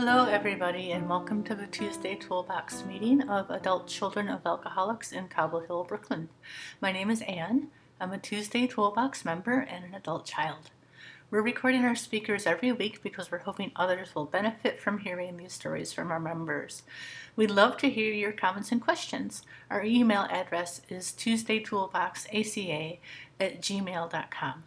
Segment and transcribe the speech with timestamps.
[0.00, 5.26] Hello, everybody, and welcome to the Tuesday Toolbox meeting of Adult Children of Alcoholics in
[5.26, 6.28] Cobble Hill, Brooklyn.
[6.80, 7.66] My name is Anne.
[8.00, 10.70] I'm a Tuesday Toolbox member and an adult child.
[11.32, 15.52] We're recording our speakers every week because we're hoping others will benefit from hearing these
[15.52, 16.84] stories from our members.
[17.34, 19.42] We'd love to hear your comments and questions.
[19.68, 23.00] Our email address is tuesdaytoolboxaca
[23.40, 24.62] at gmail.com.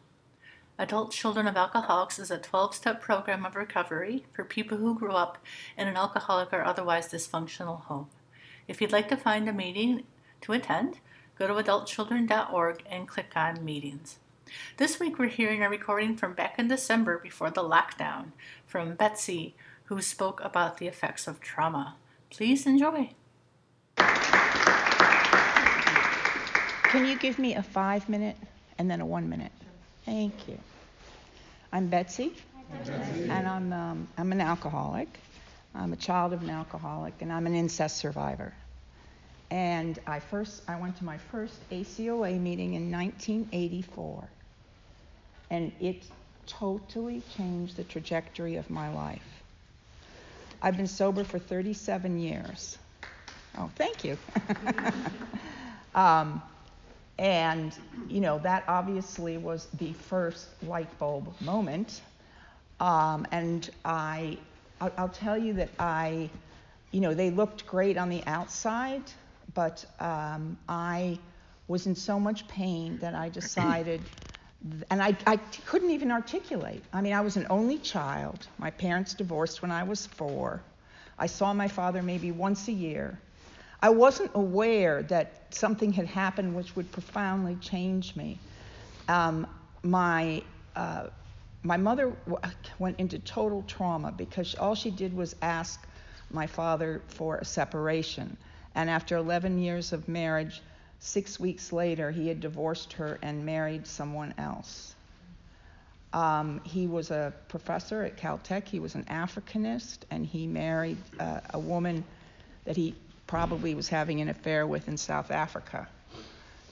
[0.82, 5.12] Adult Children of Alcoholics is a 12 step program of recovery for people who grew
[5.12, 5.38] up
[5.78, 8.08] in an alcoholic or otherwise dysfunctional home.
[8.68, 10.06] If you'd like to find a meeting
[10.42, 10.98] to attend,
[11.38, 14.18] go to adultchildren.org and click on meetings.
[14.78, 18.32] This week we're hearing a recording from back in December before the lockdown
[18.66, 19.54] from Betsy,
[19.84, 21.96] who spoke about the effects of trauma.
[22.32, 23.12] Please enjoy.
[26.86, 28.38] Can you give me a five minute
[28.80, 29.52] and then a one minute?
[30.06, 30.58] Thank you.
[31.74, 32.34] I'm Betsy,
[33.30, 35.08] and I'm, um, I'm an alcoholic.
[35.74, 38.54] I'm a child of an alcoholic, and I'm an incest survivor.
[39.52, 44.28] And I first I went to my first ACOA meeting in 1984,
[45.50, 46.04] and it
[46.46, 49.44] totally changed the trajectory of my life.
[50.62, 52.78] I've been sober for 37 years.
[53.58, 54.18] Oh, thank you.
[55.96, 56.42] um,
[57.22, 57.78] and,
[58.10, 62.02] you know, that obviously was the first light bulb moment.
[62.80, 64.40] Um, and I,
[64.82, 66.32] I'll, I'll, tell you that I,
[66.90, 69.04] you know, they looked great on the outside,
[69.54, 71.20] but um, I
[71.68, 74.02] was in so much pain that I decided,
[74.90, 76.82] and I, I couldn't even articulate.
[76.92, 78.48] I mean, I was an only child.
[78.58, 80.60] My parents divorced when I was four.
[81.20, 83.20] I saw my father maybe once a year.
[83.82, 88.38] I wasn't aware that something had happened which would profoundly change me.
[89.08, 89.48] Um,
[89.84, 90.44] my
[90.76, 91.08] uh,
[91.64, 95.86] my mother w- went into total trauma because all she did was ask
[96.32, 98.38] my father for a separation.
[98.74, 100.62] And after 11 years of marriage,
[101.00, 104.96] six weeks later, he had divorced her and married someone else.
[106.14, 108.68] Um, he was a professor at Caltech.
[108.68, 112.04] He was an Africanist, and he married uh, a woman
[112.66, 112.96] that he
[113.32, 115.88] probably was having an affair with in South Africa.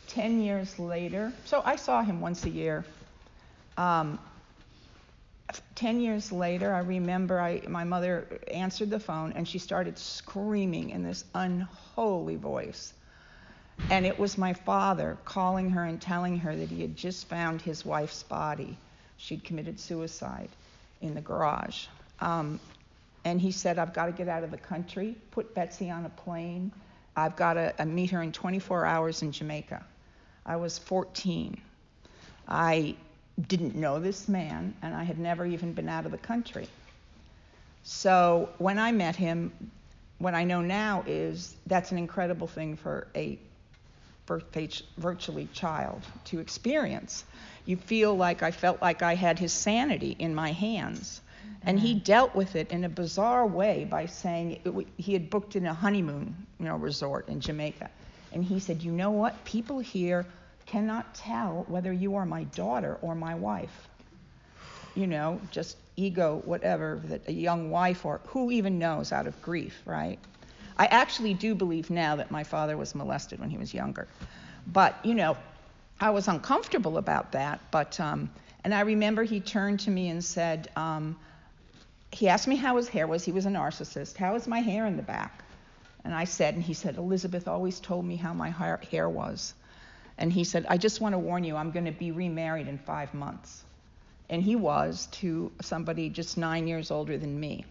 [0.08, 2.84] Ten years later, so I saw him once a year.
[3.78, 4.20] Um,
[5.76, 10.90] ten years later, I remember I, my mother answered the phone and she started screaming
[10.90, 12.92] in this unholy voice.
[13.90, 17.62] And it was my father calling her and telling her that he had just found
[17.62, 18.78] his wife's body.
[19.16, 20.50] She'd committed suicide
[21.00, 21.86] in the garage.
[22.20, 22.60] Um,
[23.30, 26.10] and he said, I've got to get out of the country, put Betsy on a
[26.10, 26.72] plane.
[27.16, 29.86] I've got to uh, meet her in 24 hours in Jamaica.
[30.48, 31.62] I was 14.
[32.48, 32.96] I
[33.48, 36.68] didn't know this man, and I had never even been out of the country.
[37.84, 39.52] So when I met him,
[40.18, 43.38] what I know now is that's an incredible thing for a
[44.98, 47.24] virtually child to experience.
[47.66, 51.22] You feel like I felt like I had his sanity in my hands.
[51.64, 52.04] And he mm-hmm.
[52.04, 55.74] dealt with it in a bizarre way by saying it, he had booked in a
[55.74, 57.90] honeymoon, you know, resort in Jamaica.
[58.32, 59.44] And he said, "You know what?
[59.44, 60.26] People here
[60.66, 63.88] cannot tell whether you are my daughter or my wife.
[64.96, 69.42] You know, just ego, whatever, that a young wife or who even knows out of
[69.42, 70.20] grief, right?
[70.78, 74.08] I actually do believe now that my father was molested when he was younger.
[74.68, 75.38] But, you know,
[76.00, 77.60] I was uncomfortable about that.
[77.72, 78.30] But, um,
[78.64, 81.18] and I remember he turned to me and said, um,
[82.12, 83.24] he asked me how his hair was.
[83.24, 84.18] He was a narcissist.
[84.18, 85.44] How is my hair in the back?
[86.04, 89.54] And I said, and he said, Elizabeth always told me how my hair was.
[90.18, 92.78] And he said, I just want to warn you, I'm going to be remarried in
[92.78, 93.64] five months.
[94.30, 97.66] And he was to somebody just nine years older than me.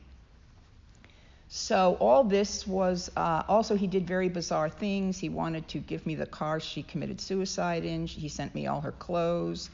[1.49, 5.19] So all this was uh, also he did very bizarre things.
[5.19, 8.07] He wanted to give me the car she committed suicide in.
[8.07, 9.71] He sent me all her clothes.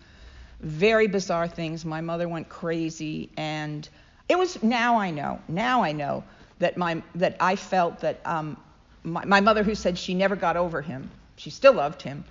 [0.61, 1.85] Very bizarre things.
[1.85, 3.89] My mother went crazy and
[4.29, 5.41] it was now I know.
[5.49, 6.25] Now I know
[6.59, 8.57] that my that I felt that um,
[9.03, 12.25] my, my mother, who said she never got over him, she still loved him.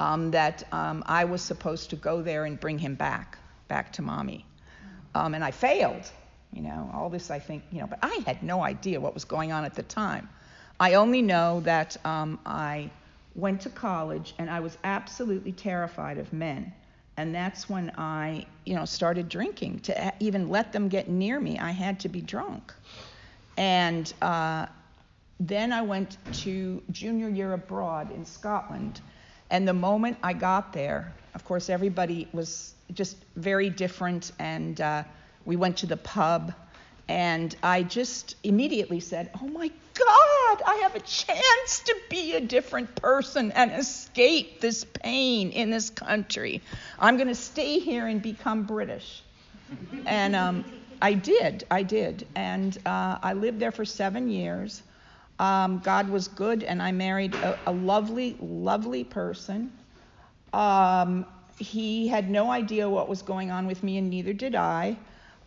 [0.00, 3.36] Um, that um, I was supposed to go there and bring him back,
[3.66, 4.46] back to mommy,
[5.16, 6.08] um, and I failed.
[6.52, 9.24] You know, all this I think, you know, but I had no idea what was
[9.24, 10.28] going on at the time.
[10.80, 12.90] I only know that um, I
[13.34, 16.72] went to college and I was absolutely terrified of men
[17.18, 19.80] and that's when I, you know, started drinking.
[19.80, 22.72] To even let them get near me, I had to be drunk.
[23.56, 24.66] And uh,
[25.40, 29.00] then I went to junior year abroad in Scotland.
[29.50, 34.30] And the moment I got there, of course, everybody was just very different.
[34.38, 35.02] And uh,
[35.44, 36.54] we went to the pub,
[37.08, 42.40] And I just immediately said, Oh my God, I have a chance to be a
[42.40, 46.62] different person and escape this pain in this country.
[46.98, 49.22] I'm going to stay here and become British.
[50.06, 50.64] and um,
[51.00, 52.26] I did, I did.
[52.36, 54.82] And uh, I lived there for seven years.
[55.38, 59.72] Um, God was good, and I married a, a lovely, lovely person.
[60.52, 61.26] Um,
[61.58, 64.96] he had no idea what was going on with me, and neither did I.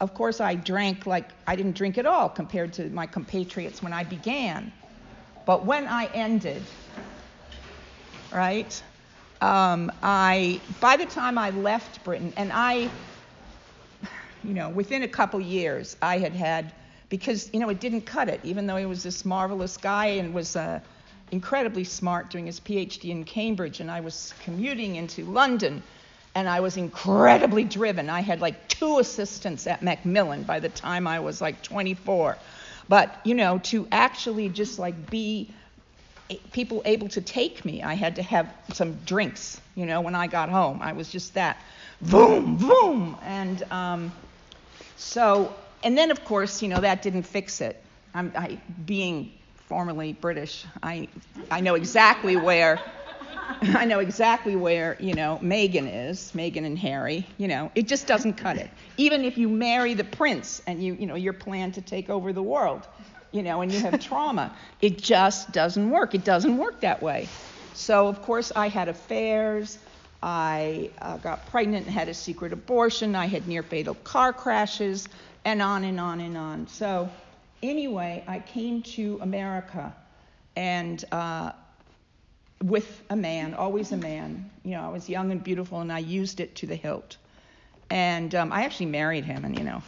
[0.01, 3.93] Of course, I drank like I didn't drink at all compared to my compatriots when
[3.93, 4.73] I began.
[5.45, 6.71] But when I ended,
[8.31, 8.83] right,
[9.41, 12.91] um, I by the time I left Britain, and I,
[14.43, 16.73] you know, within a couple years, I had had
[17.09, 18.39] because you know it didn't cut it.
[18.43, 20.79] Even though he was this marvelous guy and was uh,
[21.31, 25.83] incredibly smart doing his PhD in Cambridge, and I was commuting into London,
[26.35, 28.09] and I was incredibly driven.
[28.09, 32.37] I had like two assistants at Macmillan by the time I was like 24.
[32.87, 35.53] But you know, to actually just like be
[36.53, 39.59] people able to take me, I had to have some drinks.
[39.75, 41.61] You know, when I got home, I was just that,
[42.01, 44.11] boom, boom, and um,
[44.97, 45.53] so
[45.83, 47.81] and then, of course, you know, that didn't fix it.
[48.13, 49.31] I'm, I, being
[49.67, 51.07] formerly British, I,
[51.49, 52.79] I know exactly where,
[53.61, 58.07] I know exactly where, you know, Meghan is, Meghan and Harry, you know, it just
[58.07, 58.69] doesn't cut it.
[58.97, 62.33] Even if you marry the prince and you, you know, your plan to take over
[62.33, 62.87] the world,
[63.31, 66.15] you know, and you have trauma, it just doesn't work.
[66.15, 67.27] It doesn't work that way.
[67.73, 69.77] So, of course, I had affairs.
[70.21, 73.15] I uh, got pregnant and had a secret abortion.
[73.15, 75.07] I had near fatal car crashes
[75.45, 76.67] and on and on and on.
[76.67, 77.09] So,
[77.63, 79.95] anyway, I came to America
[80.55, 81.53] and uh,
[82.61, 84.49] with a man, always a man.
[84.63, 87.17] You know, I was young and beautiful, and I used it to the hilt.
[87.89, 89.83] And um, I actually married him, and you know,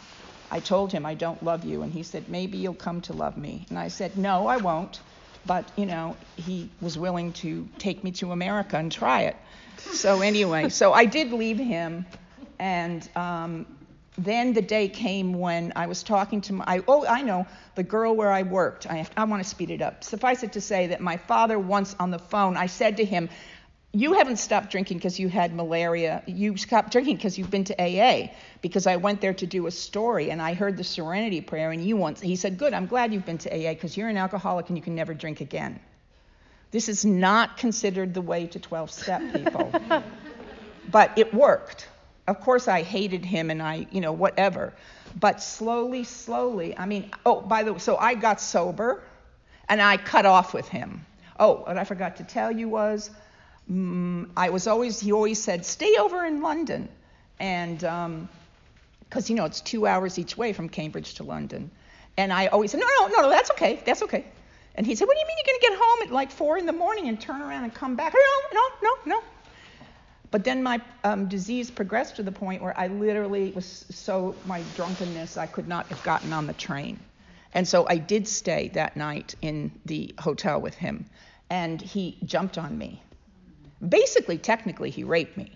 [0.50, 3.36] I told him I don't love you, and he said maybe you'll come to love
[3.36, 5.00] me, and I said no, I won't.
[5.46, 9.36] But you know, he was willing to take me to America and try it.
[9.78, 12.06] So anyway, so I did leave him,
[12.58, 13.66] and um,
[14.16, 17.82] then the day came when I was talking to my, I, oh, I know, the
[17.82, 18.86] girl where I worked.
[18.86, 20.04] I, I want to speed it up.
[20.04, 23.28] Suffice it to say that my father once on the phone, I said to him,
[23.92, 26.22] you haven't stopped drinking because you had malaria.
[26.26, 28.30] You stopped drinking because you've been to AA.
[28.60, 31.84] Because I went there to do a story and I heard the Serenity Prayer and
[31.84, 32.20] you once.
[32.20, 32.74] He said, "Good.
[32.74, 35.40] I'm glad you've been to AA because you're an alcoholic and you can never drink
[35.40, 35.78] again."
[36.72, 39.72] This is not considered the way to 12-step people,
[40.90, 41.86] but it worked
[42.26, 44.72] of course I hated him and I, you know, whatever.
[45.18, 49.02] But slowly, slowly, I mean, oh, by the way, so I got sober
[49.68, 51.04] and I cut off with him.
[51.38, 53.10] Oh, what I forgot to tell you was
[53.70, 56.88] mm, I was always, he always said, stay over in London.
[57.38, 58.28] And, because, um,
[59.28, 61.70] you know, it's two hours each way from Cambridge to London.
[62.16, 64.24] And I always said, no, no, no, no, that's okay, that's okay.
[64.76, 66.58] And he said, what do you mean you're going to get home at like four
[66.58, 68.12] in the morning and turn around and come back?
[68.14, 69.22] No, no, no, no.
[70.30, 74.62] But then my um, disease progressed to the point where I literally was so, my
[74.62, 76.98] drunkenness, I could not have gotten on the train.
[77.52, 81.06] And so I did stay that night in the hotel with him.
[81.50, 83.02] And he jumped on me.
[83.88, 85.52] Basically, technically, he raped me.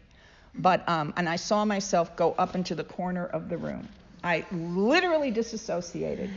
[0.54, 3.88] But, um, and I saw myself go up into the corner of the room.
[4.22, 6.30] I literally disassociated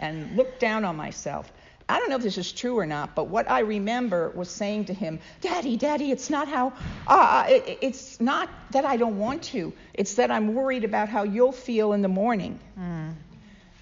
[0.00, 1.52] and looked down on myself.
[1.88, 4.86] I don't know if this is true or not, but what I remember was saying
[4.86, 6.74] to him, Daddy, Daddy, it's not how,
[7.06, 9.72] uh, it, it's not that I don't want to.
[9.94, 12.58] It's that I'm worried about how you'll feel in the morning.
[12.78, 13.14] Mm.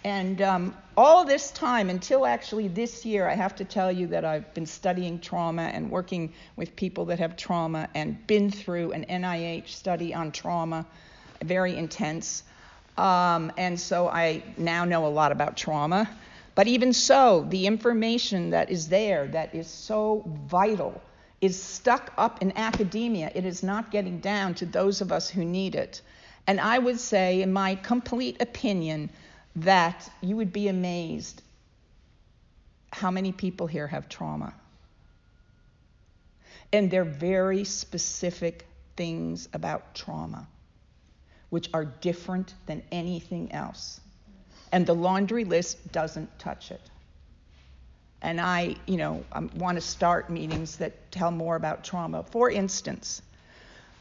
[0.05, 4.25] And um, all this time, until actually this year, I have to tell you that
[4.25, 9.05] I've been studying trauma and working with people that have trauma and been through an
[9.11, 10.87] NIH study on trauma,
[11.43, 12.45] very intense.
[12.97, 16.09] Um, and so I now know a lot about trauma.
[16.57, 21.03] But even so, the information that is there that is so vital
[21.43, 23.31] is stuck up in academia.
[23.35, 26.01] It is not getting down to those of us who need it.
[26.47, 29.11] And I would say, in my complete opinion,
[29.57, 31.43] that you would be amazed
[32.91, 34.55] how many people here have trauma.
[36.73, 40.49] And they're very specific things about trauma,
[41.51, 44.01] which are different than anything else
[44.77, 46.83] and the laundry list doesn't touch it.
[48.21, 52.25] And I, you know, want to start meetings that tell more about trauma.
[52.25, 53.23] For instance,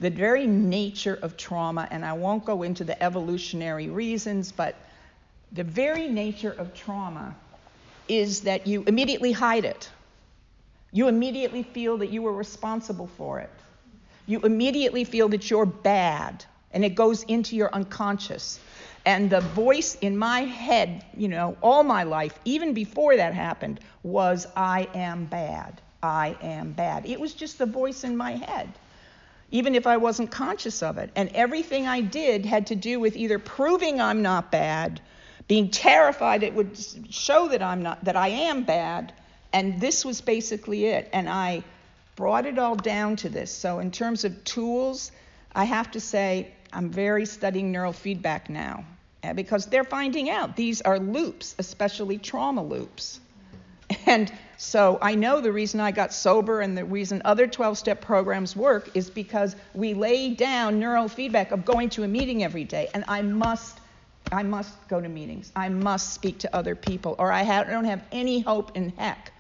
[0.02, 4.76] the very nature of trauma, and I won't go into the evolutionary reasons, but
[5.54, 7.34] the very nature of trauma
[8.10, 9.90] is that you immediately hide it.
[10.92, 13.50] You immediately feel that you were responsible for it.
[14.26, 18.60] You immediately feel that you're bad, and it goes into your unconscious.
[19.06, 23.80] And the voice in my head, you know, all my life, even before that happened,
[24.02, 25.80] was I am bad.
[26.02, 27.06] I am bad.
[27.06, 28.68] It was just the voice in my head,
[29.52, 31.12] even if I wasn't conscious of it.
[31.16, 35.02] And everything I did had to do with either proving I'm not bad,
[35.48, 36.76] being terrified it would
[37.12, 39.14] show that I'm not, that I am bad,
[39.54, 41.10] and this was basically it.
[41.14, 41.64] And I
[42.16, 43.52] brought it all down to this.
[43.52, 45.12] So, in terms of tools,
[45.54, 48.84] I have to say I'm very studying neural feedback now
[49.26, 53.20] Uh, because they're finding out these are loops, especially trauma loops.
[54.08, 58.02] And so I know the reason I got sober and the reason other 12 step
[58.02, 62.88] programs work is because we lay down neurofeedback of going to a meeting every day.
[62.94, 63.80] And I must,
[64.32, 65.52] I must go to meetings.
[65.56, 68.90] I must speak to other people, or I, have, I don't have any hope in
[68.90, 69.32] heck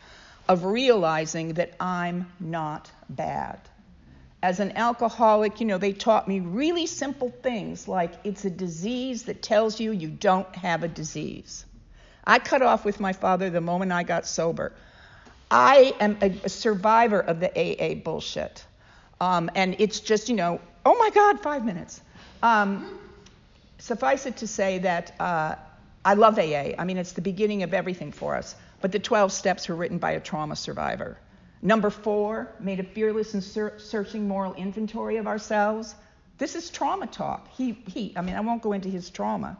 [0.47, 3.59] of realizing that I'm not bad.
[4.45, 9.23] As an alcoholic, you know, they taught me really simple things like it's a disease
[9.23, 11.65] that tells you you don't have a disease.
[12.23, 14.71] I cut off with my father the moment I got sober.
[15.49, 18.63] I am a, survivor of the AA bullshit.
[19.19, 21.99] Um, and it's just, you know, oh my God, five minutes.
[22.43, 22.99] Um,
[23.79, 25.55] suffice it to say that uh,
[26.05, 26.73] I love AA.
[26.77, 28.53] I mean, it's the beginning of everything for us.
[28.79, 31.17] But the 12 steps were written by a trauma survivor.
[31.65, 35.95] Number four, made a fearless and ser- searching moral inventory of ourselves.
[36.38, 37.48] This is trauma talk.
[37.57, 39.57] He, he, I mean, I won't go into his trauma.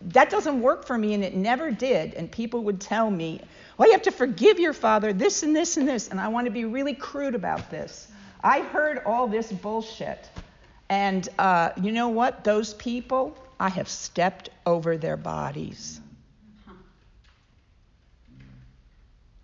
[0.00, 2.14] That doesn't work for me, and it never did.
[2.14, 3.40] And people would tell me,
[3.76, 6.06] well, you have to forgive your father, this and this and this.
[6.06, 8.06] And I want to be really crude about this.
[8.44, 10.30] I heard all this bullshit.
[10.88, 12.44] And uh, you know what?
[12.44, 16.00] Those people, I have stepped over their bodies.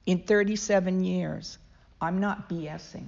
[0.06, 1.58] In 37 years,
[2.00, 3.06] I'm not BSing.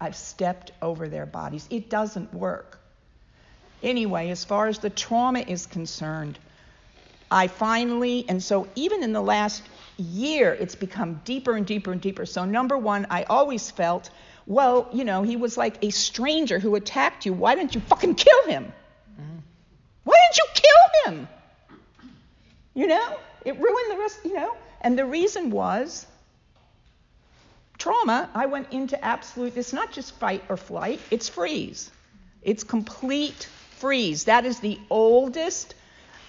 [0.00, 1.66] I've stepped over their bodies.
[1.70, 2.80] It doesn't work.
[3.82, 6.38] Anyway, as far as the trauma is concerned,
[7.30, 9.62] I finally, and so even in the last
[9.98, 12.26] year, it's become deeper and deeper and deeper.
[12.26, 14.10] So, number one, I always felt,
[14.46, 17.32] well, you know, he was like a stranger who attacked you.
[17.32, 18.72] Why didn't you fucking kill him?
[19.20, 19.38] Mm-hmm.
[20.04, 21.28] Why didn't you kill him?
[22.74, 24.54] You know, it ruined the rest, you know.
[24.80, 26.06] And the reason was
[27.84, 31.90] trauma, I went into absolute, it's not just fight or flight, it's freeze.
[32.40, 34.24] It's complete freeze.
[34.24, 35.74] That is the oldest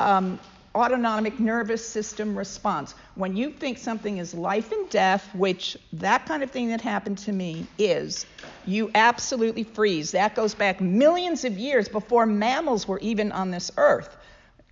[0.01, 0.37] um,
[0.75, 2.93] autonomic nervous system response.
[3.15, 7.19] When you think something is life and death, which that kind of thing that happened
[7.19, 8.25] to me is,
[8.65, 10.11] you absolutely freeze.
[10.11, 14.17] That goes back millions of years before mammals were even on this earth.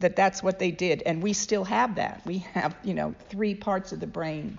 [0.02, 2.22] That that's what they did, and we still have that.
[2.26, 4.58] We have, you know, three parts of the brain,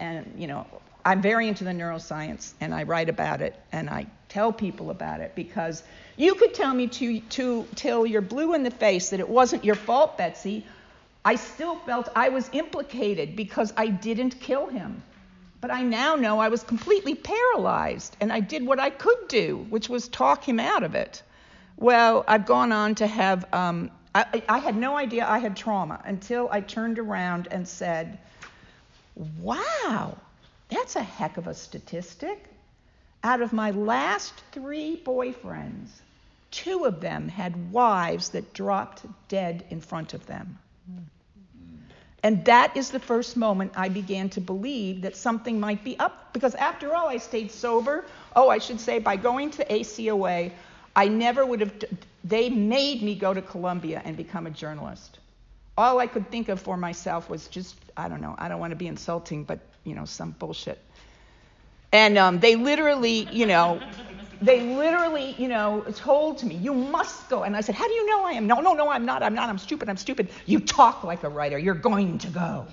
[0.00, 0.66] and you know,
[1.04, 5.20] I'm very into the neuroscience and I write about it and I tell people about
[5.20, 5.82] it because
[6.16, 9.64] you could tell me to, to till you're blue in the face that it wasn't
[9.64, 10.66] your fault, Betsy.
[11.24, 15.02] I still felt I was implicated because I didn't kill him.
[15.60, 19.66] But I now know I was completely paralyzed and I did what I could do,
[19.68, 21.22] which was talk him out of it.
[21.76, 26.00] Well, I've gone on to have, um, I, I had no idea I had trauma
[26.04, 28.18] until I turned around and said,
[29.38, 30.16] wow
[30.70, 32.44] that's a heck of a statistic.
[33.22, 35.88] Out of my last three boyfriends,
[36.50, 40.58] two of them had wives that dropped dead in front of them.
[42.22, 46.32] And that is the first moment I began to believe that something might be up.
[46.32, 48.04] Because after all, I stayed sober.
[48.36, 50.52] Oh, I should say, by going to ACOA,
[50.94, 51.72] I never would have,
[52.24, 55.18] they made me go to Columbia and become a journalist.
[55.78, 58.72] All I could think of for myself was just, I don't know, I don't want
[58.72, 60.78] to be insulting, but you know, some bullshit.
[61.92, 63.80] And um, they literally, you know,
[64.42, 67.42] they literally, you know, told to me, you must go.
[67.42, 68.46] And I said, how do you know I am?
[68.46, 69.22] No, no, no, I'm not.
[69.22, 69.48] I'm not.
[69.48, 69.88] I'm stupid.
[69.88, 70.30] I'm stupid.
[70.46, 71.58] You talk like a writer.
[71.58, 72.66] You're going to go.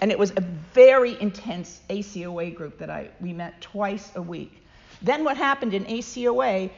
[0.00, 0.40] And it was a
[0.72, 4.60] very intense ACOA group that I, we met twice a week.
[5.02, 6.70] Then what happened in ACOA,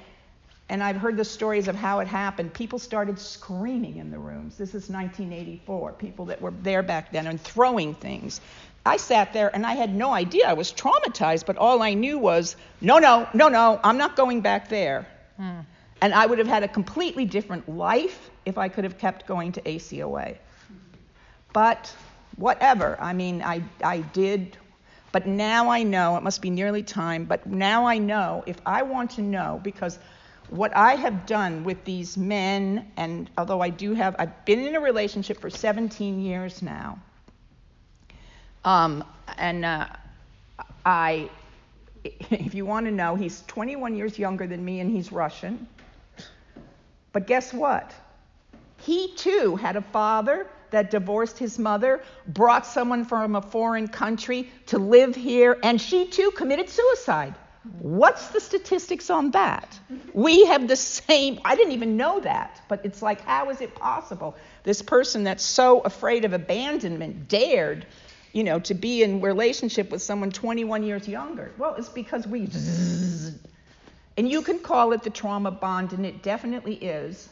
[0.68, 4.56] and I've heard the stories of how it happened, people started screaming in the rooms.
[4.56, 8.40] This is 1984, people that were there back then and throwing things.
[8.87, 10.49] I sat there and I had no idea.
[10.49, 14.40] I was traumatized, but all I knew was, no, no, no, no, I'm not going
[14.40, 15.07] back there.
[15.37, 15.61] Hmm.
[16.00, 19.52] And I would have had a completely different life if I could have kept going
[19.52, 20.37] to ACOA.
[21.52, 21.95] But
[22.37, 22.97] whatever.
[23.00, 24.57] I mean, I, I did.
[25.11, 28.83] But now I know, it must be nearly time, but now I know if I
[28.83, 29.99] want to know, because
[30.50, 34.76] what I have done with these men, and although I do have, I've been in
[34.76, 36.99] a relationship for 17 years now,
[38.66, 39.02] um,
[39.38, 39.87] and uh,
[40.85, 41.30] I,
[42.04, 45.66] if you want to know, he's 21 years younger than me and he's Russian.
[47.12, 47.94] But guess what?
[48.87, 54.50] he too had a father that divorced his mother, brought someone from a foreign country
[54.66, 57.35] to live here, and she too committed suicide.
[57.80, 59.78] What's the statistics on that?
[60.12, 63.75] We have the same, I didn't even know that, but it's like, how is it
[63.75, 64.37] possible?
[64.62, 67.87] This person that's so afraid of abandonment dared,
[68.33, 71.52] you know, to be in relationship with someone 21 years younger.
[71.59, 72.49] Well, it's because we,
[74.16, 77.28] and you can call it the trauma bond, and it definitely is.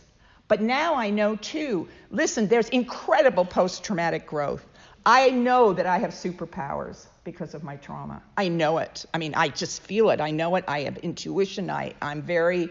[0.49, 4.65] But now I know too, listen, there's incredible post traumatic growth.
[5.07, 8.23] I know that I have superpowers because of my trauma.
[8.37, 9.05] I know it.
[9.13, 10.21] I mean, I just feel it.
[10.21, 10.65] I know it.
[10.69, 11.71] I have intuition.
[11.71, 12.71] I, I'm very,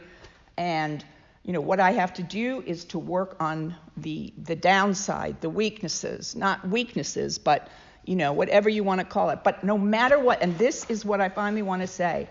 [0.58, 1.04] and
[1.44, 5.50] you know, what I have to do is to work on the the downside, the
[5.50, 7.70] weaknesses, not weaknesses, but
[8.06, 9.40] you know, whatever you want to call it.
[9.44, 12.28] But no matter what, and this is what I finally want to say,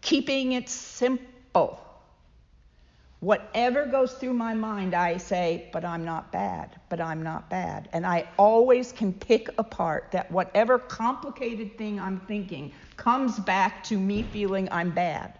[0.00, 1.80] keeping it simple.
[3.20, 7.88] Whatever goes through my mind, I say, but I'm not bad, but I'm not bad.
[7.92, 13.96] And I always can pick apart that whatever complicated thing I'm thinking comes back to
[13.96, 15.38] me feeling I'm bad.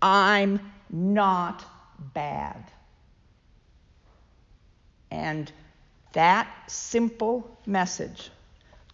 [0.00, 1.64] I'm not
[2.14, 2.70] bad.
[5.10, 5.52] And
[6.14, 8.30] that simple message,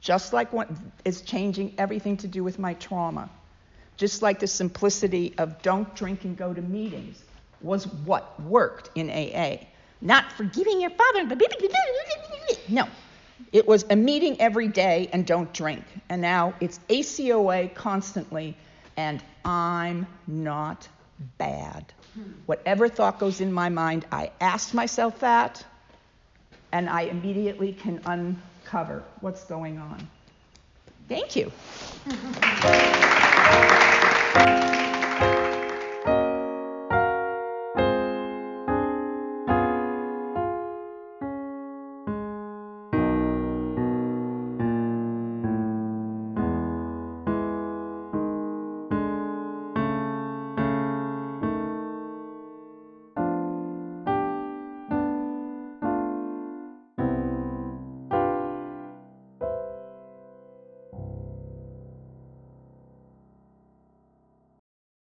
[0.01, 0.69] just like what
[1.05, 3.29] is changing everything to do with my trauma,
[3.97, 7.23] just like the simplicity of don't drink and go to meetings
[7.61, 9.65] was what worked in AA.
[10.01, 11.29] Not forgiving your father.
[12.69, 12.87] No.
[13.53, 15.85] It was a meeting every day and don't drink.
[16.09, 18.57] And now it's ACOA constantly,
[18.97, 20.89] and I'm not
[21.39, 21.93] bad.
[22.47, 25.65] Whatever thought goes in my mind, I ask myself that,
[26.73, 28.01] and I immediately can
[28.69, 30.09] uncover what's going on.
[31.09, 31.51] Thank you.